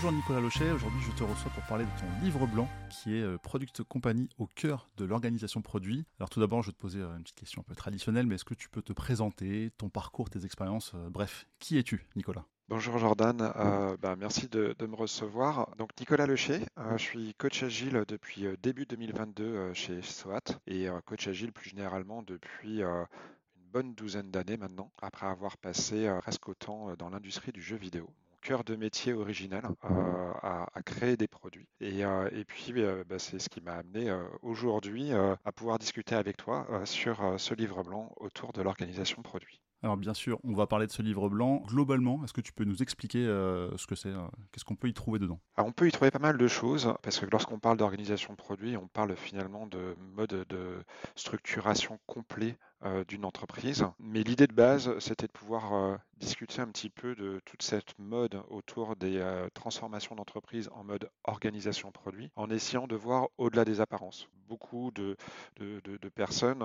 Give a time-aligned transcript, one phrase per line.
[0.00, 3.22] Bonjour Nicolas Lochet, aujourd'hui je te reçois pour parler de ton livre blanc qui est
[3.22, 6.06] euh, Product Company au cœur de l'organisation produit.
[6.20, 8.36] Alors tout d'abord je vais te poser euh, une petite question un peu traditionnelle, mais
[8.36, 12.44] est-ce que tu peux te présenter, ton parcours, tes expériences, euh, bref, qui es-tu Nicolas?
[12.68, 13.38] Bonjour Jordan,
[14.00, 15.68] bah, merci de, me recevoir.
[15.78, 16.60] Donc Nicolas Lecher,
[16.92, 22.82] je suis coach agile depuis début 2022 chez SOAT et coach agile plus généralement depuis
[22.82, 23.06] une
[23.72, 28.08] bonne douzaine d'années maintenant, après avoir passé presque autant dans l'industrie du jeu vidéo
[28.40, 31.68] cœur de métier original euh, à, à, créer des produits.
[31.80, 36.14] Et, euh, et puis, euh, bah, c'est ce qui m'a amené aujourd'hui à pouvoir discuter
[36.14, 39.60] avec toi sur ce livre blanc autour de l'organisation produit.
[39.82, 41.62] Alors bien sûr, on va parler de ce livre blanc.
[41.66, 44.12] Globalement, est-ce que tu peux nous expliquer ce que c'est
[44.52, 45.40] Qu'est-ce qu'on peut y trouver dedans?
[45.56, 48.76] Alors, On peut y trouver pas mal de choses, parce que lorsqu'on parle d'organisation produit,
[48.76, 50.82] on parle finalement de mode de
[51.14, 52.56] structuration complet
[53.08, 53.84] d'une entreprise.
[53.98, 57.98] Mais l'idée de base, c'était de pouvoir euh, discuter un petit peu de toute cette
[57.98, 63.64] mode autour des euh, transformations d'entreprise en mode organisation produit, en essayant de voir au-delà
[63.64, 64.28] des apparences.
[64.48, 65.16] Beaucoup de
[66.14, 66.64] personnes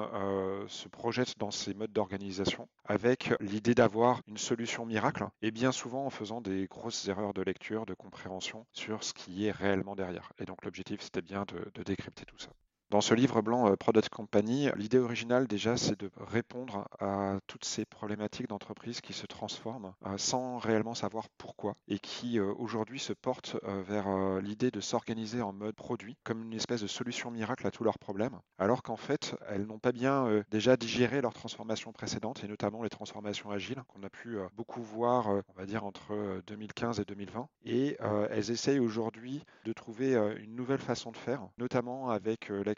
[0.67, 6.05] se projettent dans ces modes d'organisation avec l'idée d'avoir une solution miracle, et bien souvent
[6.05, 10.31] en faisant des grosses erreurs de lecture, de compréhension sur ce qui est réellement derrière.
[10.39, 12.49] Et donc l'objectif, c'était bien de décrypter tout ça.
[12.93, 17.65] Dans ce livre blanc euh, Product Company, l'idée originale déjà, c'est de répondre à toutes
[17.65, 22.99] ces problématiques d'entreprise qui se transforment euh, sans réellement savoir pourquoi et qui euh, aujourd'hui
[22.99, 27.65] se portent vers l'idée de s'organiser en mode produit comme une espèce de solution miracle
[27.65, 31.91] à tous leurs problèmes, alors qu'en fait, elles n'ont pas bien déjà digéré leurs transformations
[31.91, 36.41] précédentes et notamment les transformations agiles qu'on a pu beaucoup voir, on va dire, entre
[36.47, 37.47] 2015 et 2020.
[37.65, 37.97] Et
[38.29, 42.75] elles essayent aujourd'hui de trouver une nouvelle façon de faire, notamment avec la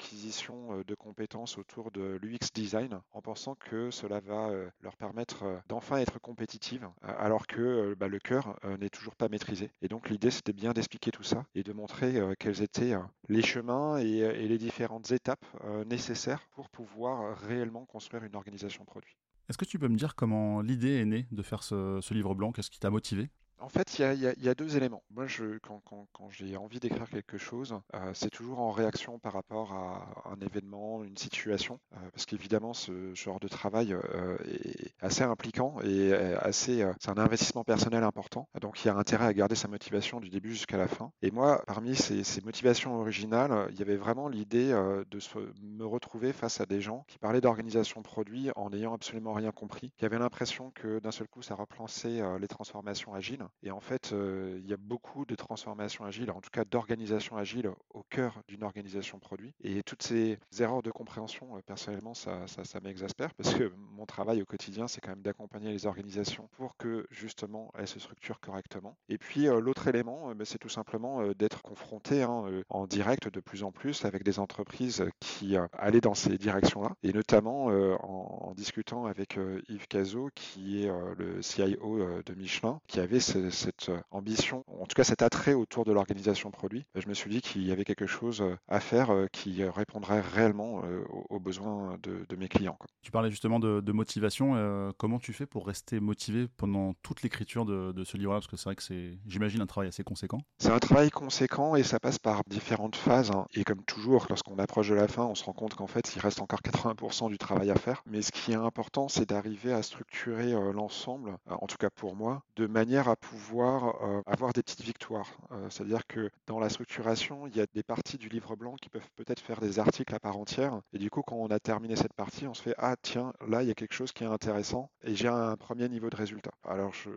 [0.49, 5.43] euh, de compétences autour de l'UX design en pensant que cela va euh, leur permettre
[5.43, 9.71] euh, d'enfin être compétitives alors que bah, le cœur n'est toujours pas maîtrisé.
[9.81, 12.95] Et donc l'idée c'était bien d'expliquer tout ça et de montrer quels étaient
[13.29, 15.45] les chemins et, les différentes étapes
[15.85, 19.15] nécessaires pour pouvoir réellement construire une organisation produit.
[19.49, 22.51] Est-ce que tu peux me dire comment l'idée est née de faire ce livre blanc?
[22.51, 23.29] Qu'est-ce qui t'a motivé?
[23.59, 25.03] En fait, il y a, deux éléments.
[25.11, 29.17] Moi, je, quand, quand, quand j'ai envie d'écrire quelque chose, euh, c'est toujours en réaction
[29.19, 34.37] par rapport à un événement, une situation, euh, parce qu'évidemment, ce genre de travail euh,
[34.45, 38.49] est assez impliquant et assez, c'est un investissement personnel important.
[38.61, 41.11] Donc, il y a intérêt à garder sa motivation du début jusqu'à la fin.
[41.21, 44.69] Et moi, parmi ces, motivations originales, il y avait vraiment l'idée
[45.09, 49.33] de se, me retrouver face à des gens qui parlaient d'organisation produit en n'ayant absolument
[49.33, 53.71] rien compris, qui avaient l'impression que d'un seul coup, ça replançait les transformations agiles et
[53.71, 57.69] en fait, euh, il y a beaucoup de transformations agiles, en tout cas d'organisation agile
[57.93, 59.53] au cœur d'une organisation produit.
[59.63, 62.45] Et toutes ces erreurs de compréhension, euh, personnellement, ça,
[62.83, 67.07] m'exaspère parce que mon travail au quotidien, c'est quand même d'accompagner les organisations pour que
[67.09, 68.97] justement elles se structurent correctement.
[69.09, 73.39] Et puis euh, l'autre élément, bah, c'est tout simplement d'être confronté hein, en direct de
[73.39, 78.53] plus en plus avec des entreprises qui allaient dans ces directions-là, et notamment en, en,
[78.53, 79.39] discutant avec
[79.69, 84.95] Yves Cazot, qui est le CIO de Michelin, qui avait cette euh, ambition, en tout
[84.95, 88.07] cas cet attrait autour de l'organisation produit, je me suis dit qu'il y avait quelque
[88.07, 90.81] chose euh, à faire euh, qui répondrait réellement
[91.29, 92.77] aux besoins de, mes clients.
[93.01, 94.93] Tu parlais justement de, motivation.
[94.97, 98.39] comment tu fais pour rester motivé pendant toute l'écriture de, ce livre-là?
[98.39, 100.39] Parce que c'est vrai que c'est, j'imagine, un travail assez conséquent.
[100.59, 103.31] C'est un travail conséquent et ça passe par différentes phases.
[103.31, 103.45] Hein.
[103.53, 106.19] Et comme toujours, lorsqu'on approche de la fin, on se rend compte qu'en fait, il
[106.19, 108.03] reste encore 80% du travail à faire.
[108.05, 112.43] Mais ce qui est important, c'est d'arriver à structurer l'ensemble, en tout cas pour moi,
[112.55, 115.37] de manière à pouvoir euh, avoir des petites victoires.
[115.51, 118.89] Euh, c'est-à-dire que dans la structuration, il y a des parties du livre blanc qui
[118.89, 120.79] peuvent peut-être faire des articles à part entière.
[120.93, 123.63] Et du coup, quand on a terminé cette partie, on se fait ah tiens, là
[123.63, 126.51] il y a quelque chose qui est intéressant et j'ai un premier niveau de résultat.
[126.63, 127.09] Alors je,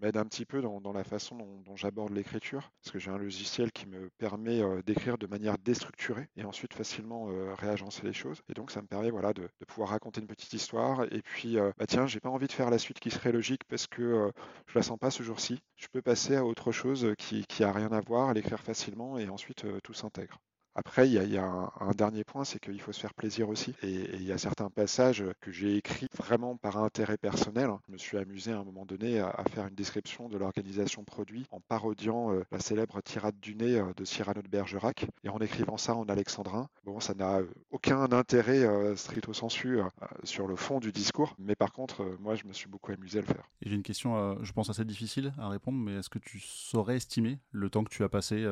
[0.00, 3.18] m'aide un petit peu dans, la façon dont, dont j'aborde l'écriture parce que j'ai un
[3.18, 8.42] logiciel qui me permet euh, d'écrire de manière déstructurée et ensuite facilement réagencer les choses.
[8.48, 11.56] Et donc ça me permet voilà de, de pouvoir raconter une petite histoire et puis
[11.78, 14.30] bah tiens, j'ai pas envie de faire la suite qui serait logique parce que
[14.66, 15.45] je la sens pas ce jour-ci
[15.76, 19.64] je peux passer à autre chose qui, qui rien à voir, l'écrire facilement et ensuite
[19.64, 20.40] euh, tout s'intègre.
[20.76, 23.74] Après, il y a, un, dernier point, c'est qu'il faut se faire plaisir aussi.
[23.82, 27.70] Et, il y a certains passages que j'ai écrits vraiment par intérêt personnel.
[27.88, 31.46] Je me suis amusé à un moment donné à, faire une description de l'organisation produit
[31.50, 35.38] en parodiant euh, la célèbre tirade du nez euh, de Cyrano de Bergerac et en
[35.38, 36.68] écrivant ça en alexandrin.
[36.84, 37.40] Bon, ça n'a
[37.70, 39.84] aucun intérêt euh, stricto sensu euh,
[40.24, 43.18] sur le fond du discours, mais par contre, euh, moi, je me suis beaucoup amusé
[43.18, 43.50] à le faire.
[43.62, 47.38] J'ai une question, je pense assez difficile à répondre, mais est-ce que tu saurais estimer
[47.50, 48.46] le temps que tu as passé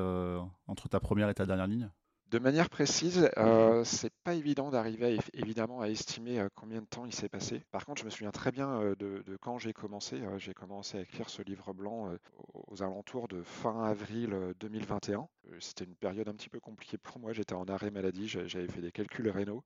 [0.67, 1.91] entre ta première et ta dernière ligne?
[2.34, 7.06] De manière précise, euh, c'est pas évident d'arriver évidemment à estimer euh, combien de temps
[7.06, 7.62] il s'est passé.
[7.70, 10.20] Par contre, je me souviens très bien euh, de, quand j'ai commencé.
[10.38, 12.12] j'ai commencé à écrire ce livre blanc
[12.52, 15.28] aux alentours de fin avril 2021.
[15.60, 17.32] C'était une période un petit peu compliquée pour moi.
[17.32, 19.62] J'étais en arrêt maladie, j'avais fait des calculs rénaux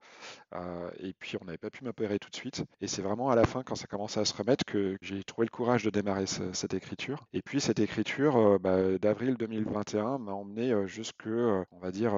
[0.99, 2.65] et puis on n'avait pas pu m'opérer tout de suite.
[2.83, 5.47] Et c'est vraiment à la fin, quand ça commençait à se remettre, que j'ai trouvé
[5.47, 7.27] le courage de démarrer cette écriture.
[7.33, 12.13] Et puis cette écriture bah, d'avril 2021 m'a emmené jusque, on va dire,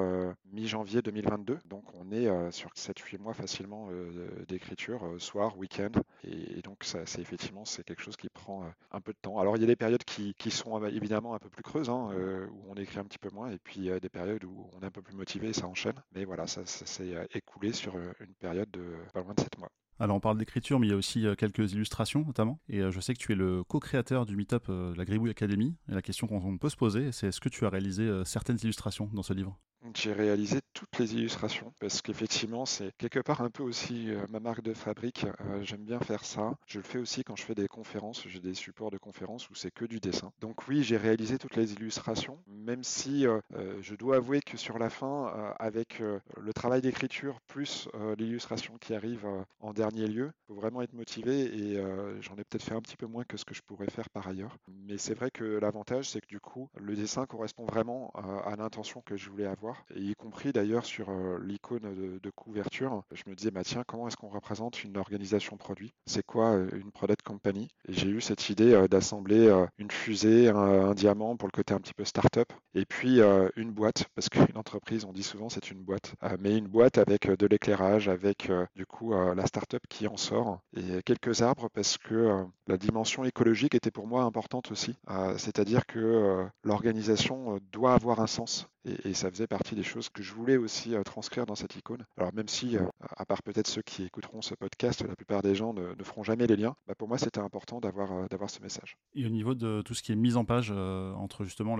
[0.52, 1.58] mi-janvier 2022.
[1.68, 5.90] Donc on est euh, sur 7-8 mois facilement euh, d'écriture, euh, soir, week-end.
[6.24, 9.38] Et, donc ça, c'est effectivement c'est quelque chose qui prend un peu de temps.
[9.38, 12.10] Alors il y a des périodes qui, sont évidemment un peu plus creuses, hein,
[12.50, 14.68] où on écrit un petit peu moins, et puis il y a des périodes où
[14.76, 15.94] on est un peu plus motivé et ça enchaîne.
[16.12, 18.82] Mais voilà, ça, s'est écoulé sur une période de
[19.14, 19.70] pas loin de 7 mois.
[19.98, 22.58] Alors on parle d'écriture, mais il y a aussi quelques illustrations notamment.
[22.68, 25.76] Et je sais que tu es le co-créateur du meet-up de la Gribouille Academy.
[25.88, 29.08] Et la question qu'on peut se poser, c'est est-ce que tu as réalisé certaines illustrations
[29.12, 29.58] dans ce livre?
[29.96, 34.40] J'ai réalisé toutes les illustrations parce qu'effectivement, c'est quelque part un peu aussi euh, ma
[34.40, 35.26] marque de fabrique.
[35.26, 36.54] Euh, j'aime bien faire ça.
[36.66, 38.26] Je le fais aussi quand je fais des conférences.
[38.26, 40.32] J'ai des supports de conférences où c'est que du dessin.
[40.40, 43.40] Donc oui, j'ai réalisé toutes les illustrations, même si euh,
[43.82, 49.26] je dois avouer que sur la fin, avec le travail d'écriture plus l'illustration qui arrive
[49.60, 51.82] en dernier lieu, faut vraiment être motivé et
[52.20, 54.26] j'en ai peut-être fait un petit peu moins que ce que je pourrais faire par
[54.28, 54.56] ailleurs.
[54.68, 58.12] Mais c'est vrai que l'avantage, c'est que du coup, le dessin correspond vraiment
[58.44, 63.02] à l'intention que je voulais avoir y compris d'ailleurs sur euh, l'icône de, couverture.
[63.12, 65.92] Je me disais, bah tiens, comment est-ce qu'on représente une organisation produit?
[66.06, 67.68] C'est quoi euh, une product company?
[67.88, 71.94] J'ai eu cette idée euh, d'assembler une fusée, un, diamant pour le côté un petit
[71.94, 73.20] peu start-up, et puis
[73.56, 77.30] une boîte, parce qu'une entreprise, on dit souvent c'est une boîte, mais une boîte avec
[77.30, 82.44] de l'éclairage, avec du coup la start-up qui en sort, et quelques arbres, parce que
[82.66, 84.96] la dimension écologique était pour moi importante aussi,
[85.36, 88.68] c'est-à-dire que l'organisation doit avoir un sens.
[88.84, 92.06] Et, ça faisait partie des choses que je voulais aussi euh, transcrire dans cette icône.
[92.16, 92.84] Alors même si, euh,
[93.16, 96.46] à part peut-être ceux qui écouteront ce podcast, la plupart des gens ne, feront jamais
[96.46, 98.96] les liens, bah, pour moi c'était important d'avoir euh, d'avoir ce message.
[99.14, 101.76] Et au niveau de tout ce qui est mise en page entre justement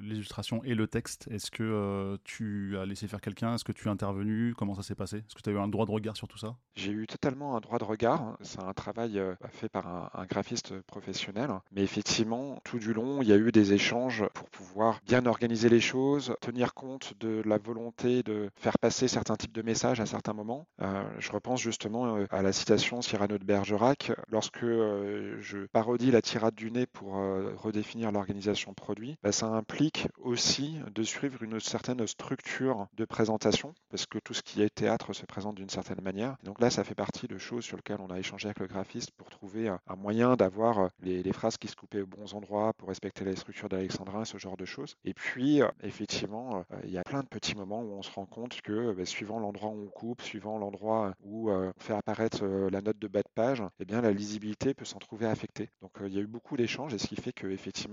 [0.00, 3.54] l'illustration et le texte, est-ce que tu as laissé faire quelqu'un?
[3.54, 4.54] Est-ce que tu es intervenu?
[4.56, 5.18] Comment ça s'est passé?
[5.18, 6.56] Est-ce que tu as eu un droit de regard sur tout ça?
[6.76, 8.36] J'ai eu totalement un droit de regard.
[8.42, 9.20] C'est un travail
[9.50, 11.50] fait par un, un graphiste professionnel.
[11.72, 15.68] Mais effectivement, tout du long, il y a eu des échanges pour pouvoir bien organiser
[15.68, 20.06] les choses tenir compte de la volonté de faire passer certains types de messages à
[20.06, 20.66] certains moments.
[20.80, 24.12] Euh, je repense justement euh, à la citation Cyrano de Bergerac.
[24.28, 30.08] Lorsque euh, je parodie la tirade du nez pour redéfinir l'organisation produit, bah, ça implique
[30.18, 35.12] aussi de suivre une certaine structure de présentation, parce que tout ce qui est théâtre
[35.12, 36.36] se présente d'une certaine manière.
[36.42, 39.10] donc là, ça fait partie de choses sur lesquelles on a échangé avec le graphiste
[39.12, 43.24] pour trouver un moyen d'avoir les, phrases qui se coupaient aux bons endroits, pour respecter
[43.24, 44.96] les structures d'Alexandrin, ce genre de choses.
[45.04, 48.10] Et puis, effectivement, effectivement, euh, il y a plein de petits moments où on se
[48.10, 51.94] rend compte que bah, suivant l'endroit où on coupe, suivant l'endroit où euh, on fait
[51.94, 55.26] apparaître euh, la note de bas de page, eh bien la lisibilité peut s'en trouver
[55.26, 55.70] affectée.
[55.80, 57.46] Donc il y a eu beaucoup d'échanges et ce qui fait que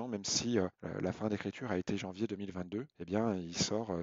[0.08, 0.58] même si
[1.02, 3.94] la fin d'écriture a été janvier 2022, eh bien il sort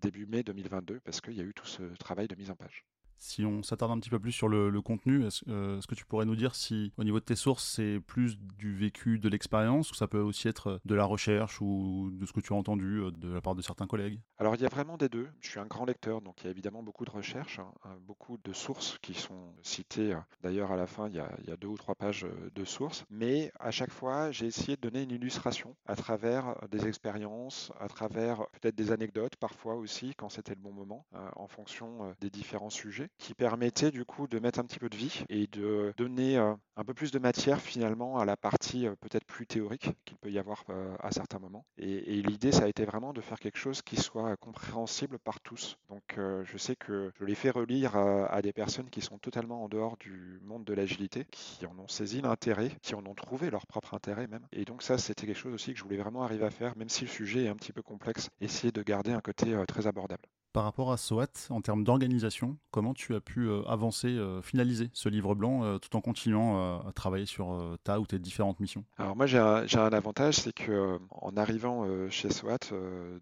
[0.00, 2.84] début mai 2022 parce qu'il y a eu tout ce travail de mise en page.
[3.18, 6.26] Si on s'attarde un petit peu plus sur le, contenu, euh, est-ce que tu pourrais
[6.26, 9.94] nous dire si au niveau de tes sources c'est plus du vécu, de l'expérience, ou
[9.94, 13.10] ça peut aussi être de la recherche ou de ce que tu as entendu euh,
[13.10, 14.20] de la part de certains collègues?
[14.38, 15.28] Alors il y a vraiment des deux.
[15.40, 17.96] Je suis un grand lecteur, donc il y a évidemment beaucoup de recherches, hein, hein,
[18.06, 20.16] beaucoup de sources qui sont citées.
[20.42, 23.50] D'ailleurs à la fin il y, a, deux ou trois pages euh, de sources, mais
[23.58, 28.46] à chaque fois j'ai essayé de donner une illustration à travers des expériences, à travers
[28.52, 31.06] peut-être des anecdotes parfois aussi quand c'était le bon moment,
[31.36, 34.96] en fonction des différents sujets qui permettait du coup de mettre un petit peu de
[34.96, 38.94] vie et de donner euh, un peu plus de matière finalement à la partie euh,
[39.00, 41.64] peut-être plus théorique qu'il peut y avoir euh, à certains moments.
[41.78, 45.76] Et, l'idée, ça a été vraiment de faire quelque chose qui soit compréhensible par tous.
[45.88, 49.68] Donc je sais que je l'ai fait relire à des personnes qui sont totalement en
[49.68, 53.66] dehors du monde de l'agilité, qui en ont saisi l'intérêt, qui en ont trouvé leur
[53.66, 54.46] propre intérêt même.
[54.52, 56.88] Et donc ça, c'était quelque chose aussi que je voulais vraiment arriver à faire, même
[56.88, 60.22] si le sujet est un petit peu complexe, essayer de garder un côté très abordable.
[60.56, 64.88] Par rapport à SOAT, en termes d'organisation, comment tu as pu euh, avancer, euh, finaliser
[64.94, 68.82] ce livre blanc euh, tout en continuant à travailler sur ta ou tes différentes missions?
[68.96, 72.72] Alors moi j'ai un, avantage, c'est que en arrivant chez SOAT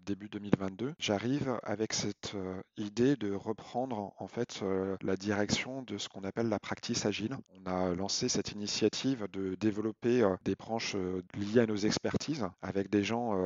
[0.05, 2.37] début 2022, j'arrive avec cette
[2.77, 4.63] idée de reprendre en fait
[5.01, 7.35] la direction de ce qu'on appelle la practice agile.
[7.59, 10.95] On a lancé cette initiative de développer des branches
[11.33, 13.37] liées à nos expertises avec des gens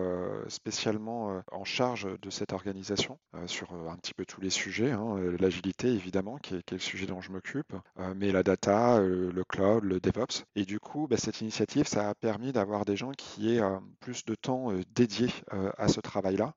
[0.48, 3.18] spécialement en charge de cette organisation
[3.48, 7.22] sur un petit peu tous les sujets, hein, l'agilité évidemment, qui est, le sujet dont
[7.22, 7.74] je m'occupe,
[8.16, 10.46] mais la data, le cloud, le DevOps.
[10.56, 13.62] Et du coup, bah, cette initiative, ça a permis d'avoir des gens qui aient
[14.00, 15.30] plus de temps dédié
[15.78, 16.54] à ce travail-là,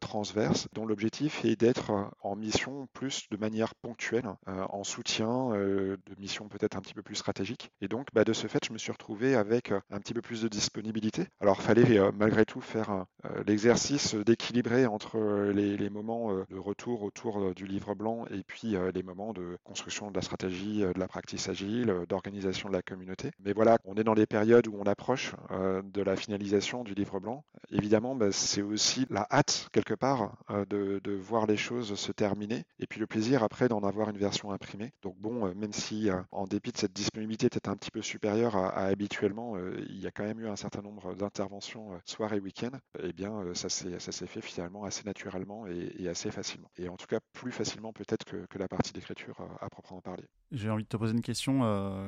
[0.00, 6.48] transverse, dont l'objectif est d'être en mission plus de manière ponctuelle, en soutien de missions
[6.48, 7.70] peut-être un petit peu plus stratégiques.
[7.80, 10.42] Et donc, bah, de ce fait, je me suis retrouvé avec un petit peu plus
[10.42, 11.26] de disponibilité.
[11.40, 13.04] Alors, il fallait malgré tout faire
[13.46, 15.18] l'exercice d'équilibrer entre
[15.52, 20.14] les, moments de retour autour du livre blanc et puis les moments de construction de
[20.14, 23.30] la stratégie, de la practice agile, d'organisation de la communauté.
[23.44, 27.20] Mais voilà, on est dans des périodes où on approche de la finalisation du livre
[27.20, 27.44] blanc.
[27.70, 30.36] Évidemment, bah, c'est aussi la hâte, quelque part,
[30.68, 34.50] de, voir les choses se terminer et puis le plaisir après d'en avoir une version
[34.50, 34.92] imprimée.
[35.02, 38.86] Donc bon, même si en dépit de cette disponibilité était un petit peu supérieure à,
[38.86, 39.56] habituellement,
[39.88, 42.70] il y a quand même eu un certain nombre d'interventions soir et week-end,
[43.02, 46.51] eh bien ça s'est fait finalement assez naturellement et, assez facilement.
[46.76, 50.24] Et en tout cas plus facilement peut-être que, la partie d'écriture à proprement parler.
[50.52, 51.60] J'ai envie de te poser une question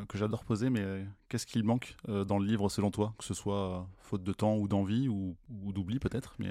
[0.09, 3.89] que j'adore poser, mais qu'est-ce qu'il manque dans le livre selon toi, que ce soit
[3.99, 6.51] faute de temps ou d'envie ou, d'oubli peut-être, mais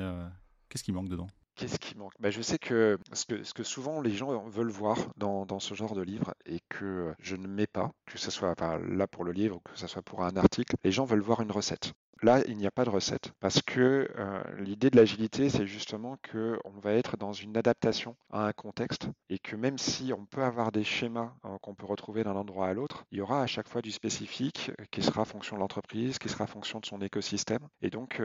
[0.70, 1.28] qu'est-ce qui manque dedans?
[1.56, 2.14] Qu'est-ce qui manque?
[2.20, 5.60] Bah, Je sais que ce, que ce, que souvent les gens veulent voir dans, dans,
[5.60, 9.24] ce genre de livre et que je ne mets pas, que ce soit là pour
[9.24, 11.94] le livre ou que ce soit pour un article, les gens veulent voir une recette.
[12.24, 16.18] Là, il n'y a pas de recette parce que euh, l'idée de l'agilité, c'est justement
[16.32, 20.42] qu'on va être dans une adaptation à un contexte et que même si on peut
[20.42, 23.46] avoir des schémas euh, qu'on peut retrouver d'un endroit à l'autre, il y aura à
[23.46, 27.02] chaque fois du spécifique euh, qui sera fonction de l'entreprise, qui sera fonction de son
[27.02, 27.68] écosystème.
[27.82, 28.22] Et donc,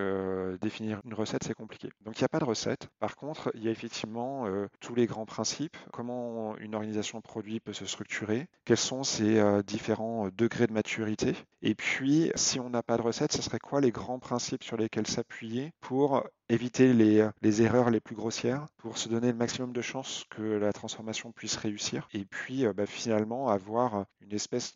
[0.60, 1.90] définir une recette, c'est compliqué.
[2.02, 2.88] Donc, il n'y a pas de recette.
[3.00, 4.46] Par contre, il y a effectivement
[4.80, 10.28] tous les grands principes, comment une organisation produit peut se structurer, quels sont ses différents
[10.28, 11.34] degrés de maturité?
[11.62, 14.76] Et puis, si on n'a pas de recette, ce serait quoi les grands principes sur
[14.76, 19.72] lesquels s'appuyer pour éviter les, les, erreurs les plus grossières, pour se donner le maximum
[19.72, 24.74] de chances que la transformation puisse réussir, et puis euh, bah, finalement avoir une espèce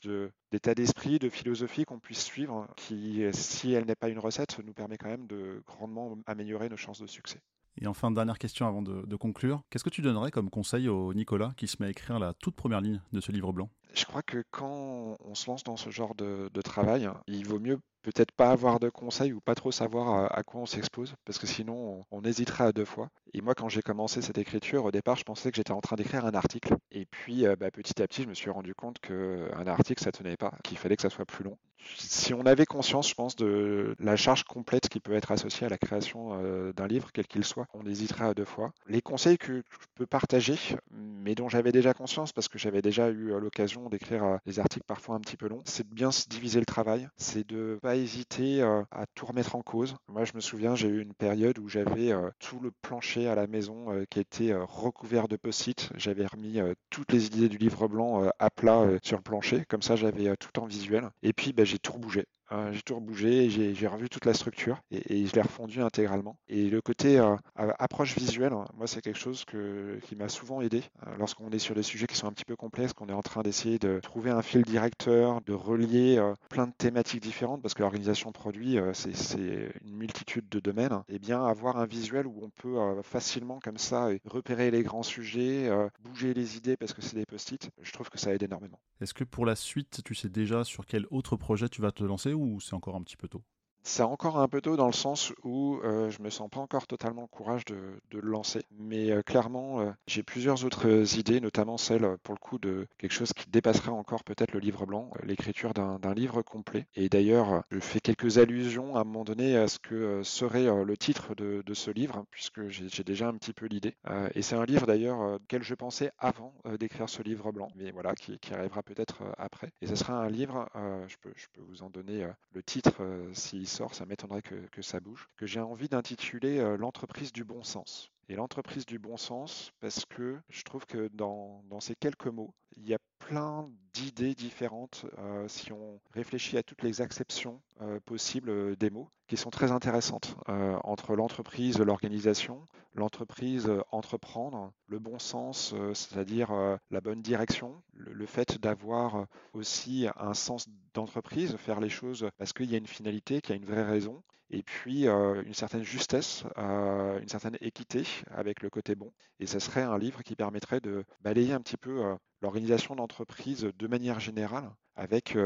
[0.50, 4.75] d'état d'esprit, de philosophie qu'on puisse suivre, qui, si elle n'est pas une recette, nous
[4.75, 7.40] permet quand même de grandement améliorer nos chances de succès.
[7.81, 9.62] Et enfin, dernière question avant de, de conclure.
[9.71, 12.54] Qu'est-ce que tu donnerais comme conseil au Nicolas qui se met à écrire la toute
[12.54, 13.71] première ligne de ce livre blanc?
[13.95, 17.61] Je crois que quand on se lance dans ce genre de, de travail, il vaut
[17.61, 21.39] mieux peut-être pas avoir de conseils ou pas trop savoir à, quoi on s'expose, parce
[21.39, 23.09] que sinon on, hésiterait à deux fois.
[23.35, 25.97] Et moi, quand j'ai commencé cette écriture, au départ, je pensais que j'étais en train
[25.97, 26.77] d'écrire un article.
[26.91, 30.13] Et puis, euh, bah, petit à petit, je me suis rendu compte qu'un article, ça
[30.13, 31.59] tenait pas, qu'il fallait que ça soit plus long.
[31.97, 35.69] Si on avait conscience, je pense, de la charge complète qui peut être associée à
[35.69, 38.73] la création euh, d'un livre, quel qu'il soit, on hésiterait à deux fois.
[38.87, 40.57] Les conseils que je peux partager,
[40.93, 44.87] mais dont j'avais déjà conscience, parce que j'avais déjà eu euh, l'occasion d'écrire des articles
[44.87, 47.92] parfois un petit peu longs, c'est de bien se diviser le travail, c'est de pas
[47.97, 49.97] hésiter euh, à tout remettre en cause.
[50.09, 53.35] Moi, je me souviens, j'ai eu une période où j'avais euh, tout le plancher à
[53.35, 55.91] la maison euh, qui était recouvert de post-it.
[55.97, 59.65] J'avais remis toutes les idées du livre blanc à plat sur le plancher.
[59.69, 61.11] Comme ça, j'avais tout en visuel.
[61.23, 62.27] Et puis, bah, j'ai tout rebougé.
[62.53, 66.37] Euh, j'ai tout rebougé, j'ai revu toute la structure et, je l'ai refondu intégralement.
[66.49, 70.83] Et le côté euh, approche visuelle, hein, moi, c'est quelque chose qui m'a souvent aidé
[71.07, 73.23] euh, lorsqu'on est sur des sujets qui sont un petit peu complexes, qu'on est en
[73.23, 77.83] train d'essayer de trouver un fil directeur, de relier plein de thématiques différentes, parce que
[77.83, 81.03] l'organisation produit, c'est une multitude de domaines.
[81.09, 85.71] Et bien, avoir un visuel où on peut facilement, comme ça, repérer les grands sujets,
[86.03, 88.79] bouger les idées parce que c'est des post-it, je trouve que ça aide énormément.
[89.01, 92.05] Est-ce que pour la suite, tu sais déjà sur quel autre projet tu vas te
[92.05, 93.43] lancer c'est encore un petit peu tôt?
[93.83, 96.87] C'est encore un peu tôt dans le sens où euh, je me sens pas encore
[96.87, 97.77] totalement le courage de,
[98.12, 98.62] le lancer.
[98.79, 103.12] Mais euh, clairement, euh, j'ai plusieurs autres idées, notamment celle pour le coup de quelque
[103.12, 106.87] chose qui dépasserait encore peut-être le livre blanc, l'écriture d'un livre complet.
[106.95, 110.97] Et d'ailleurs, je fais quelques allusions à un moment donné à ce que serait le
[110.97, 113.97] titre de, ce livre, puisque j'ai déjà un petit peu l'idée.
[114.35, 118.15] et c'est un livre d'ailleurs auquel je pensais avant d'écrire ce livre blanc, mais voilà,
[118.15, 119.71] qui, arrivera peut-être après.
[119.81, 120.69] Et ce sera un livre,
[121.09, 125.00] je peux, je, peux, vous en donner le titre si sort, ça m'étonnerait que, ça
[125.00, 128.12] bouge, que j'ai envie d'intituler euh, L'entreprise du bon sens.
[128.29, 132.88] Et l'entreprise du bon sens, parce que je trouve que dans, ces quelques mots, il
[132.88, 138.76] y a plein d'idées différentes euh, si on réfléchit à toutes les acceptions euh, possibles
[138.76, 140.37] des mots, qui sont très intéressantes
[140.85, 146.52] entre l'entreprise, l'organisation, l'entreprise, entreprendre, le bon sens, c'est-à-dire
[146.91, 152.71] la bonne direction, le fait d'avoir aussi un sens d'entreprise, faire les choses parce qu'il
[152.71, 154.23] y a une finalité, qu'il y a une vraie raison,
[154.53, 159.13] et puis euh, une certaine justesse, euh, une certaine équité avec le côté bon.
[159.41, 163.71] Et ce serait un livre qui permettrait de balayer un petit peu euh, l'organisation d'entreprise
[163.77, 165.37] de manière générale avec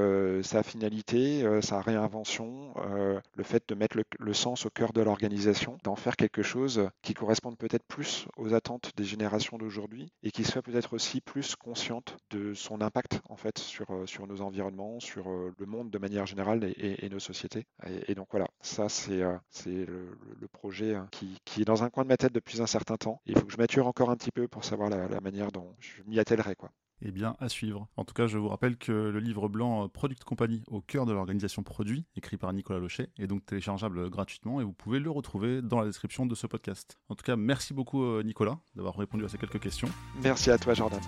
[0.42, 2.74] sa finalité, sa réinvention,
[3.34, 7.14] le fait de mettre le, sens au cœur de l'organisation, d'en faire quelque chose qui
[7.14, 12.16] corresponde peut-être plus aux attentes des générations d'aujourd'hui et qui soit peut-être aussi plus consciente
[12.30, 13.86] de son impact en fait sur,
[14.26, 17.66] nos environnements, sur le monde de manière générale et, nos sociétés.
[18.08, 19.22] Et, donc voilà, ça c'est
[19.66, 20.08] le,
[20.52, 23.20] projet hein, qui, qui, est dans un coin de ma tête depuis un certain temps.
[23.26, 25.74] il faut que je mature encore un petit peu pour savoir la, la manière dont
[25.80, 26.54] je m'y attellerai.
[26.56, 26.70] Quoi.
[27.02, 27.88] Eh bien, à suivre.
[27.96, 31.06] En tout cas, je vous rappelle que le livre blanc euh, Product Company au cœur
[31.06, 35.10] de l'organisation produit, écrit par Nicolas Lochet, est donc téléchargeable gratuitement et vous pouvez le
[35.10, 36.98] retrouver dans la description de ce podcast.
[37.08, 39.88] En tout cas, merci beaucoup euh, Nicolas d'avoir répondu à ces quelques questions.
[40.22, 41.00] Merci à toi Jordan.